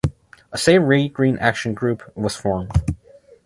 A 0.51 0.57
"Save 0.57 0.81
Wrea 0.81 1.07
Green 1.09 1.37
Action 1.37 1.75
Group" 1.75 2.01
was 2.17 2.35
formed. 2.35 2.71